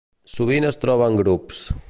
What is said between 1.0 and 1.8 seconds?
en grups.